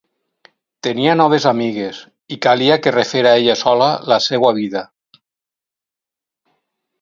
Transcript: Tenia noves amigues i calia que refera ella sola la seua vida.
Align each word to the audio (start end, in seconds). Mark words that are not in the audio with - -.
Tenia 0.85 1.11
noves 1.19 1.43
amigues 1.51 1.99
i 2.35 2.37
calia 2.45 2.77
que 2.85 2.93
refera 2.95 3.35
ella 3.43 3.57
sola 3.61 3.91
la 4.13 4.19
seua 4.29 4.51
vida. 4.63 4.83